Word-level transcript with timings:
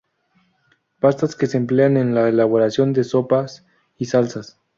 Pastas 0.99 1.35
que 1.35 1.45
se 1.45 1.57
emplean 1.57 1.95
en 1.95 2.15
la 2.15 2.27
elaboración 2.27 2.91
de 2.91 3.03
sopas, 3.03 3.67
y 3.99 4.05
salsas. 4.05 4.59